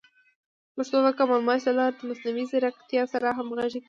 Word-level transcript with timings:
پښتو 0.75 0.97
د 1.05 1.07
کامن 1.17 1.41
وایس 1.45 1.63
له 1.67 1.73
لارې 1.79 1.93
د 1.97 2.01
مصنوعي 2.09 2.45
ځیرکتیا 2.51 3.03
سره 3.13 3.27
همغږي 3.37 3.69
کیږي. 3.79 3.79